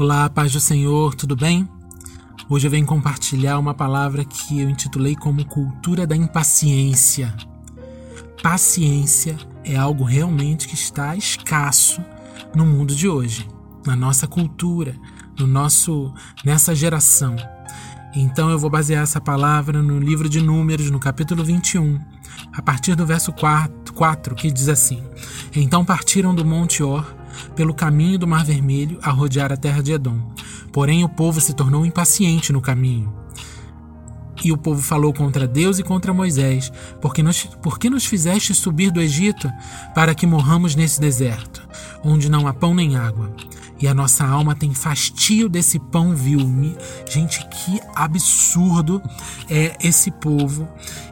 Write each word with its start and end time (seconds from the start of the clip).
Olá, 0.00 0.30
paz 0.30 0.52
do 0.52 0.60
Senhor, 0.60 1.12
tudo 1.16 1.34
bem? 1.34 1.68
Hoje 2.48 2.68
eu 2.68 2.70
venho 2.70 2.86
compartilhar 2.86 3.58
uma 3.58 3.74
palavra 3.74 4.24
que 4.24 4.60
eu 4.60 4.70
intitulei 4.70 5.16
como 5.16 5.44
cultura 5.44 6.06
da 6.06 6.14
impaciência. 6.14 7.34
Paciência 8.40 9.36
é 9.64 9.74
algo 9.74 10.04
realmente 10.04 10.68
que 10.68 10.76
está 10.76 11.16
escasso 11.16 12.00
no 12.54 12.64
mundo 12.64 12.94
de 12.94 13.08
hoje, 13.08 13.48
na 13.84 13.96
nossa 13.96 14.28
cultura, 14.28 14.94
no 15.36 15.48
nosso 15.48 16.14
nessa 16.44 16.76
geração. 16.76 17.34
Então 18.14 18.50
eu 18.50 18.58
vou 18.58 18.70
basear 18.70 19.02
essa 19.02 19.20
palavra 19.20 19.82
no 19.82 19.98
livro 19.98 20.28
de 20.28 20.40
Números, 20.40 20.92
no 20.92 21.00
capítulo 21.00 21.42
21, 21.42 21.98
a 22.52 22.62
partir 22.62 22.94
do 22.94 23.04
verso 23.04 23.32
4, 23.32 23.92
4 23.92 24.36
que 24.36 24.52
diz 24.52 24.68
assim: 24.68 25.02
Então 25.56 25.84
partiram 25.84 26.32
do 26.32 26.44
Monte 26.44 26.84
Or 26.84 27.17
pelo 27.54 27.74
caminho 27.74 28.18
do 28.18 28.26
Mar 28.26 28.44
Vermelho 28.44 28.98
a 29.02 29.10
rodear 29.10 29.52
a 29.52 29.56
terra 29.56 29.82
de 29.82 29.92
Edom. 29.92 30.18
Porém, 30.72 31.04
o 31.04 31.08
povo 31.08 31.40
se 31.40 31.54
tornou 31.54 31.84
impaciente 31.84 32.52
no 32.52 32.60
caminho. 32.60 33.12
E 34.44 34.52
o 34.52 34.56
povo 34.56 34.80
falou 34.80 35.12
contra 35.12 35.48
Deus 35.48 35.78
e 35.78 35.82
contra 35.82 36.12
Moisés: 36.12 36.72
Porque 37.00 37.22
nos, 37.22 37.44
por 37.62 37.78
que 37.78 37.90
nos 37.90 38.04
fizeste 38.04 38.54
subir 38.54 38.90
do 38.90 39.00
Egito 39.00 39.50
para 39.94 40.14
que 40.14 40.26
morramos 40.26 40.76
nesse 40.76 41.00
deserto, 41.00 41.66
onde 42.04 42.30
não 42.30 42.46
há 42.46 42.54
pão 42.54 42.74
nem 42.74 42.96
água? 42.96 43.34
E 43.80 43.86
a 43.86 43.94
nossa 43.94 44.24
alma 44.24 44.54
tem 44.54 44.74
fastio 44.74 45.48
desse 45.48 45.78
pão 45.78 46.14
vil. 46.14 46.38
Gente, 47.08 47.46
que 47.48 47.80
absurdo 47.94 49.02
é 49.48 49.76
esse 49.82 50.10
povo. 50.10 50.68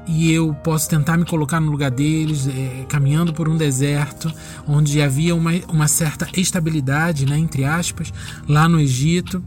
E 0.06 0.32
eu 0.32 0.54
posso 0.54 0.88
tentar 0.88 1.16
me 1.16 1.24
colocar 1.24 1.60
no 1.60 1.70
lugar 1.70 1.90
deles, 1.90 2.46
é, 2.46 2.84
caminhando 2.88 3.32
por 3.32 3.48
um 3.48 3.56
deserto, 3.56 4.32
onde 4.66 5.02
havia 5.02 5.34
uma, 5.34 5.50
uma 5.68 5.88
certa 5.88 6.28
estabilidade, 6.36 7.26
né, 7.26 7.38
entre 7.38 7.64
aspas, 7.64 8.12
lá 8.48 8.68
no 8.68 8.80
Egito 8.80 9.42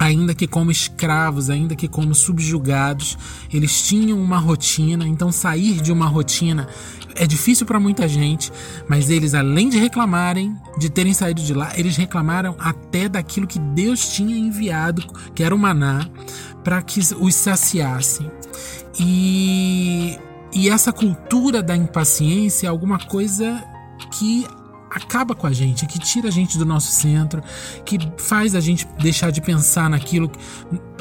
ainda 0.00 0.34
que 0.34 0.46
como 0.46 0.70
escravos, 0.70 1.50
ainda 1.50 1.76
que 1.76 1.86
como 1.86 2.14
subjugados, 2.14 3.18
eles 3.52 3.82
tinham 3.82 4.18
uma 4.18 4.38
rotina, 4.38 5.06
então 5.06 5.30
sair 5.30 5.82
de 5.82 5.92
uma 5.92 6.06
rotina 6.06 6.66
é 7.16 7.26
difícil 7.26 7.66
para 7.66 7.78
muita 7.78 8.08
gente, 8.08 8.50
mas 8.88 9.10
eles, 9.10 9.34
além 9.34 9.68
de 9.68 9.78
reclamarem 9.78 10.56
de 10.78 10.88
terem 10.88 11.12
saído 11.12 11.42
de 11.42 11.52
lá, 11.52 11.70
eles 11.76 11.96
reclamaram 11.98 12.56
até 12.58 13.10
daquilo 13.10 13.46
que 13.46 13.58
Deus 13.58 14.08
tinha 14.14 14.34
enviado, 14.34 15.02
que 15.34 15.42
era 15.42 15.54
o 15.54 15.58
maná, 15.58 16.08
para 16.64 16.80
que 16.80 17.00
os 17.00 17.34
saciassem. 17.34 18.30
E, 18.98 20.18
e 20.54 20.70
essa 20.70 20.94
cultura 20.94 21.62
da 21.62 21.76
impaciência 21.76 22.68
é 22.68 22.70
alguma 22.70 22.98
coisa 22.98 23.62
que 24.12 24.46
acaba 24.90 25.34
com 25.34 25.46
a 25.46 25.52
gente, 25.52 25.86
que 25.86 25.98
tira 25.98 26.28
a 26.28 26.30
gente 26.30 26.58
do 26.58 26.66
nosso 26.66 26.90
centro, 26.90 27.42
que 27.84 27.98
faz 28.18 28.54
a 28.54 28.60
gente 28.60 28.86
deixar 29.00 29.30
de 29.30 29.40
pensar 29.40 29.88
naquilo, 29.88 30.30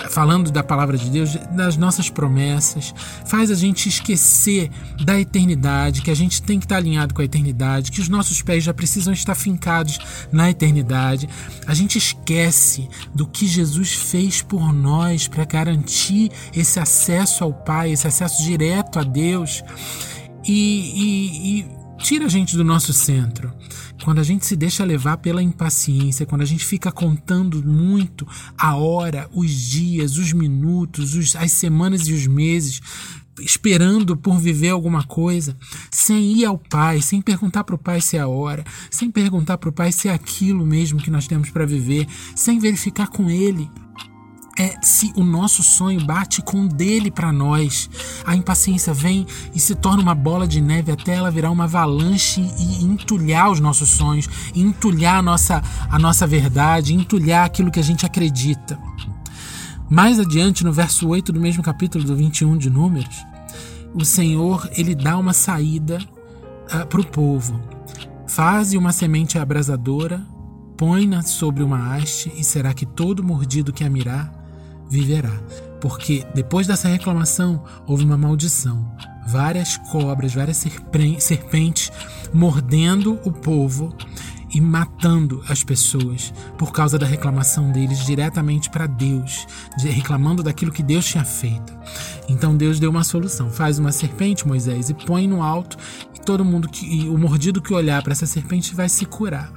falando 0.09 0.51
da 0.51 0.63
palavra 0.63 0.97
de 0.97 1.09
Deus, 1.09 1.35
das 1.51 1.75
nossas 1.75 2.09
promessas, 2.09 2.93
faz 3.25 3.49
a 3.49 3.55
gente 3.55 3.89
esquecer 3.89 4.69
da 5.03 5.19
eternidade, 5.19 6.01
que 6.01 6.11
a 6.11 6.15
gente 6.15 6.41
tem 6.41 6.59
que 6.59 6.65
estar 6.65 6.77
alinhado 6.77 7.13
com 7.13 7.21
a 7.21 7.25
eternidade, 7.25 7.91
que 7.91 7.99
os 7.99 8.07
nossos 8.07 8.41
pés 8.41 8.63
já 8.63 8.73
precisam 8.73 9.11
estar 9.11 9.33
fincados 9.33 9.99
na 10.31 10.49
eternidade. 10.49 11.27
A 11.65 11.73
gente 11.73 11.97
esquece 11.97 12.87
do 13.13 13.25
que 13.25 13.47
Jesus 13.47 13.93
fez 13.93 14.41
por 14.41 14.71
nós 14.71 15.27
para 15.27 15.45
garantir 15.45 16.31
esse 16.53 16.79
acesso 16.79 17.43
ao 17.43 17.53
Pai, 17.53 17.91
esse 17.91 18.07
acesso 18.07 18.43
direto 18.43 18.99
a 18.99 19.03
Deus. 19.03 19.63
e, 20.45 20.51
e, 20.95 21.59
e 21.59 21.78
tira 21.99 22.25
a 22.25 22.29
gente 22.29 22.55
do 22.55 22.63
nosso 22.63 22.93
centro. 22.93 23.53
Quando 24.03 24.19
a 24.19 24.23
gente 24.23 24.45
se 24.45 24.55
deixa 24.55 24.83
levar 24.83 25.17
pela 25.17 25.43
impaciência, 25.43 26.25
quando 26.25 26.41
a 26.41 26.45
gente 26.45 26.65
fica 26.65 26.91
contando 26.91 27.63
muito 27.63 28.27
a 28.57 28.75
hora, 28.75 29.29
os 29.33 29.51
dias, 29.51 30.17
os 30.17 30.33
minutos, 30.33 31.13
os, 31.13 31.35
as 31.35 31.51
semanas 31.51 32.07
e 32.07 32.13
os 32.13 32.25
meses, 32.25 32.81
esperando 33.39 34.17
por 34.17 34.39
viver 34.39 34.69
alguma 34.69 35.03
coisa, 35.03 35.55
sem 35.91 36.37
ir 36.37 36.45
ao 36.45 36.57
Pai, 36.57 37.01
sem 37.01 37.21
perguntar 37.21 37.63
para 37.63 37.75
o 37.75 37.79
Pai 37.79 38.01
se 38.01 38.17
é 38.17 38.21
a 38.21 38.27
hora, 38.27 38.63
sem 38.89 39.11
perguntar 39.11 39.57
para 39.57 39.69
o 39.69 39.73
Pai 39.73 39.91
se 39.91 40.07
é 40.07 40.13
aquilo 40.13 40.65
mesmo 40.65 41.01
que 41.01 41.11
nós 41.11 41.27
temos 41.27 41.49
para 41.49 41.65
viver, 41.65 42.07
sem 42.35 42.59
verificar 42.59 43.07
com 43.07 43.29
Ele 43.29 43.69
é 44.59 44.75
se 44.81 45.13
o 45.15 45.23
nosso 45.23 45.63
sonho 45.63 46.03
bate 46.03 46.41
com 46.41 46.63
o 46.63 46.67
dele 46.67 47.09
para 47.09 47.31
nós. 47.31 47.89
A 48.25 48.35
impaciência 48.35 48.93
vem 48.93 49.25
e 49.55 49.59
se 49.59 49.73
torna 49.73 50.03
uma 50.03 50.13
bola 50.13 50.45
de 50.45 50.59
neve 50.59 50.91
até 50.91 51.15
ela 51.15 51.31
virar 51.31 51.49
uma 51.49 51.63
avalanche 51.63 52.41
e 52.59 52.83
entulhar 52.83 53.49
os 53.49 53.61
nossos 53.61 53.89
sonhos, 53.89 54.27
entulhar 54.53 55.19
a 55.19 55.21
nossa, 55.21 55.63
a 55.89 55.97
nossa 55.97 56.27
verdade, 56.27 56.93
entulhar 56.93 57.45
aquilo 57.45 57.71
que 57.71 57.79
a 57.79 57.83
gente 57.83 58.05
acredita. 58.05 58.77
Mais 59.89 60.19
adiante, 60.19 60.65
no 60.65 60.73
verso 60.73 61.07
8 61.07 61.31
do 61.31 61.39
mesmo 61.39 61.63
capítulo 61.63 62.03
do 62.03 62.15
21 62.15 62.57
de 62.57 62.69
Números, 62.69 63.25
o 63.93 64.03
Senhor 64.03 64.69
ele 64.73 64.93
dá 64.93 65.17
uma 65.17 65.33
saída 65.33 65.99
uh, 65.99 66.81
ah, 66.81 66.85
para 66.85 66.99
o 66.99 67.07
povo. 67.07 67.59
Faze 68.27 68.77
uma 68.77 68.91
semente 68.91 69.39
abrasadora, 69.39 70.21
põe-na 70.77 71.23
sobre 71.23 71.63
uma 71.63 71.95
haste, 71.95 72.31
e 72.35 72.43
será 72.43 72.73
que 72.73 72.85
todo 72.85 73.23
mordido 73.23 73.73
que 73.73 73.83
a 73.83 73.89
mirar 73.89 74.38
viverá. 74.89 75.31
Porque 75.79 76.25
depois 76.33 76.67
dessa 76.67 76.87
reclamação 76.87 77.63
houve 77.87 78.03
uma 78.03 78.17
maldição. 78.17 78.91
Várias 79.27 79.77
cobras, 79.77 80.33
várias 80.33 80.65
serpentes 81.19 81.91
mordendo 82.33 83.19
o 83.23 83.31
povo 83.31 83.95
e 84.53 84.59
matando 84.59 85.43
as 85.47 85.63
pessoas 85.63 86.33
por 86.57 86.71
causa 86.71 86.97
da 86.97 87.05
reclamação 87.05 87.71
deles 87.71 88.05
diretamente 88.05 88.69
para 88.69 88.87
Deus, 88.87 89.45
reclamando 89.79 90.41
daquilo 90.41 90.71
que 90.71 90.81
Deus 90.81 91.05
tinha 91.05 91.23
feito. 91.23 91.77
Então 92.27 92.55
Deus 92.55 92.79
deu 92.79 92.89
uma 92.89 93.03
solução: 93.03 93.49
faz 93.51 93.79
uma 93.79 93.91
serpente, 93.91 94.47
Moisés, 94.47 94.89
e 94.89 94.93
põe 94.93 95.27
no 95.27 95.43
alto, 95.43 95.77
todo 96.29 96.45
mundo 96.45 96.69
que 96.69 97.07
o 97.09 97.17
mordido 97.17 97.59
que 97.61 97.73
olhar 97.73 98.03
para 98.03 98.11
essa 98.11 98.27
serpente 98.27 98.75
vai 98.75 98.87
se 98.87 99.03
curar. 99.05 99.51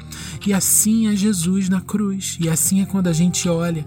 E 0.46 0.54
assim 0.54 1.06
é 1.06 1.14
Jesus 1.14 1.68
na 1.68 1.82
cruz, 1.82 2.38
e 2.40 2.48
assim 2.48 2.80
é 2.80 2.86
quando 2.86 3.08
a 3.08 3.12
gente 3.12 3.46
olha 3.48 3.84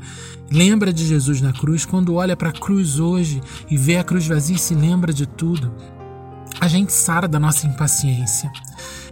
Lembra 0.52 0.94
de 0.94 1.06
Jesus 1.06 1.42
na 1.42 1.52
cruz, 1.52 1.86
quando 1.86 2.14
olha 2.14 2.38
para 2.38 2.50
a 2.50 2.54
cruz 2.54 3.00
hoje 3.00 3.42
e 3.70 3.76
vê 3.76 3.98
a 3.98 4.04
cruz 4.04 4.28
vazia 4.28 4.56
e 4.56 4.60
se 4.60 4.76
lembra 4.76 5.12
de 5.12 5.26
tudo, 5.26 5.74
a 6.62 6.68
gente 6.68 6.94
sara 6.94 7.28
da 7.28 7.40
nossa 7.40 7.66
impaciência. 7.66 8.52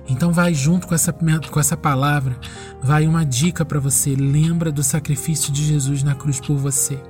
Então 0.08 0.32
vai 0.32 0.54
junto 0.54 0.86
com 0.86 0.94
essa, 0.94 1.12
com 1.12 1.60
essa 1.60 1.76
palavra, 1.76 2.38
vai 2.82 3.08
uma 3.08 3.26
dica 3.26 3.66
para 3.66 3.80
você. 3.80 4.16
Lembra 4.16 4.72
do 4.72 4.84
sacrifício 4.84 5.52
de 5.52 5.66
Jesus 5.66 6.04
na 6.04 6.14
cruz 6.14 6.40
por 6.40 6.56
você. 6.56 7.02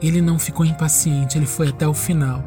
Ele 0.00 0.20
não 0.20 0.38
ficou 0.38 0.64
impaciente, 0.64 1.38
ele 1.38 1.46
foi 1.46 1.68
até 1.68 1.86
o 1.86 1.94
final. 1.94 2.44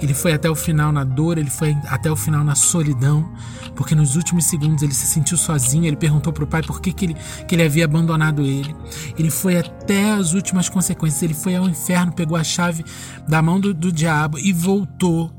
Ele 0.00 0.12
foi 0.12 0.32
até 0.32 0.50
o 0.50 0.54
final 0.54 0.92
na 0.92 1.04
dor, 1.04 1.38
ele 1.38 1.50
foi 1.50 1.76
até 1.86 2.10
o 2.10 2.16
final 2.16 2.44
na 2.44 2.54
solidão, 2.54 3.32
porque 3.74 3.94
nos 3.94 4.16
últimos 4.16 4.44
segundos 4.44 4.82
ele 4.82 4.92
se 4.92 5.06
sentiu 5.06 5.36
sozinho. 5.36 5.86
Ele 5.86 5.96
perguntou 5.96 6.32
para 6.32 6.44
o 6.44 6.46
pai 6.46 6.62
por 6.62 6.80
que, 6.80 6.92
que, 6.92 7.06
ele, 7.06 7.16
que 7.46 7.54
ele 7.54 7.62
havia 7.62 7.84
abandonado 7.84 8.42
ele. 8.42 8.74
Ele 9.18 9.30
foi 9.30 9.58
até 9.58 10.12
as 10.12 10.34
últimas 10.34 10.68
consequências. 10.68 11.22
Ele 11.22 11.34
foi 11.34 11.56
ao 11.56 11.68
inferno, 11.68 12.12
pegou 12.12 12.36
a 12.36 12.44
chave 12.44 12.84
da 13.28 13.40
mão 13.40 13.58
do, 13.58 13.72
do 13.72 13.90
diabo 13.90 14.38
e 14.38 14.52
voltou 14.52 15.32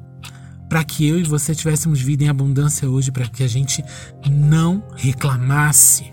para 0.67 0.83
que 0.83 1.07
eu 1.07 1.19
e 1.19 1.23
você 1.23 1.53
tivéssemos 1.53 2.01
vida 2.01 2.23
em 2.23 2.29
abundância 2.29 2.89
hoje, 2.89 3.11
para 3.11 3.27
que 3.27 3.43
a 3.43 3.47
gente 3.47 3.83
não 4.27 4.83
reclamasse 4.95 6.11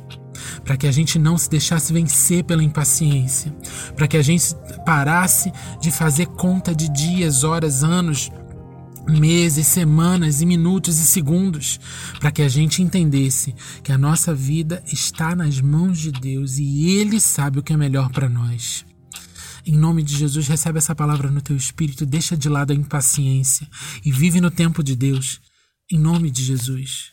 para 0.65 0.77
que 0.77 0.87
a 0.87 0.93
gente 0.93 1.19
não 1.19 1.37
se 1.37 1.49
deixasse 1.49 1.93
vencer 1.93 2.45
pela 2.45 2.63
impaciência, 2.63 3.55
para 3.97 4.07
que 4.07 4.17
a 4.17 4.23
gente 4.23 4.55
parasse 4.85 5.53
de 5.81 5.91
fazer 5.91 6.27
conta 6.27 6.75
de 6.75 6.89
dias, 6.93 7.45
horas, 7.45 7.83
anos, 7.83 8.31
meses, 9.09 9.67
semanas 9.67 10.41
e 10.41 10.47
minutos 10.47 10.99
e 10.99 11.05
segundos, 11.05 11.81
para 12.19 12.31
que 12.31 12.43
a 12.43 12.49
gente 12.49 12.83
entendesse 12.83 13.55
que 13.83 13.93
a 13.93 13.99
nossa 13.99 14.35
vida 14.35 14.83
está 14.87 15.35
nas 15.35 15.61
mãos 15.61 15.99
de 15.99 16.13
Deus 16.13 16.59
e 16.59 16.91
Ele 16.91 17.21
sabe 17.21 17.59
o 17.59 17.63
que 17.63 17.73
é 17.73 17.77
melhor 17.77 18.11
para 18.11 18.29
nós. 18.29 18.85
Em 19.67 19.77
nome 19.77 20.03
de 20.03 20.17
Jesus, 20.17 20.49
recebe 20.49 20.79
essa 20.79 20.95
palavra 20.95 21.31
no 21.31 21.41
teu 21.41 21.57
espírito, 21.57 22.07
deixa 22.07 22.37
de 22.37 22.49
lado 22.49 22.73
a 22.73 22.77
impaciência 22.77 23.69
e 24.05 24.11
vive 24.11 24.41
no 24.41 24.51
tempo 24.51 24.83
de 24.83 24.97
Deus. 24.97 25.41
Em 25.93 25.99
nome 25.99 26.31
de 26.31 26.43
Jesus. 26.43 27.11